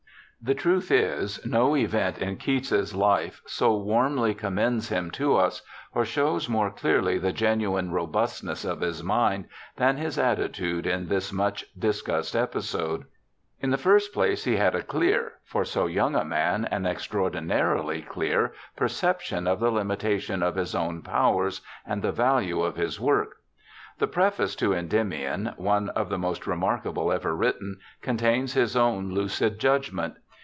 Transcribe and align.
The 0.43 0.55
truth 0.55 0.89
is, 0.89 1.39
no 1.45 1.75
event 1.75 2.17
in 2.17 2.37
Keats's 2.37 2.95
life 2.95 3.43
so 3.45 3.77
warmly 3.77 4.33
com 4.33 4.55
mends 4.55 4.89
him 4.89 5.11
to 5.11 5.35
us, 5.35 5.61
or 5.93 6.03
shows 6.03 6.49
more 6.49 6.71
clearly 6.71 7.19
the 7.19 7.31
genuine 7.31 7.91
robustness 7.91 8.65
of 8.65 8.81
his 8.81 9.03
mind, 9.03 9.45
than 9.75 9.97
his 9.97 10.17
attitude 10.17 10.87
in 10.87 11.09
this 11.09 11.31
much 11.31 11.65
discussed 11.77 12.35
episode. 12.35 13.05
In 13.59 13.69
the 13.69 13.77
first 13.77 14.11
place, 14.13 14.43
he 14.45 14.55
had 14.55 14.73
a 14.73 14.81
clear, 14.81 15.33
for 15.43 15.63
so 15.63 15.85
young 15.85 16.15
a 16.15 16.25
man 16.25 16.65
an 16.71 16.87
extraordinarily 16.87 18.01
clear, 18.01 18.51
perception 18.75 19.45
of 19.45 19.59
the 19.59 19.69
limitation 19.69 20.41
of 20.41 20.55
his 20.55 20.73
own 20.73 21.03
powers 21.03 21.61
and 21.85 22.01
the 22.01 22.11
value 22.11 22.63
of 22.63 22.77
his 22.77 22.99
work. 22.99 23.35
The 23.99 24.07
preface 24.07 24.55
to 24.55 24.73
Endymion, 24.73 25.53
one 25.57 25.89
of 25.89 26.09
the 26.09 26.17
most 26.17 26.47
re 26.47 26.55
markable 26.57 27.11
ever 27.11 27.35
written, 27.35 27.77
contains 28.01 28.53
his 28.55 28.75
own 28.75 29.11
lucid 29.11 29.59
judgement. 29.59 30.15